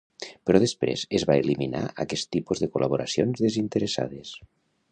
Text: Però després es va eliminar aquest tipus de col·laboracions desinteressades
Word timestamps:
Però 0.49 0.59
després 0.61 1.03
es 1.19 1.25
va 1.31 1.35
eliminar 1.41 1.81
aquest 2.05 2.31
tipus 2.37 2.63
de 2.63 2.71
col·laboracions 2.77 3.45
desinteressades 3.47 4.33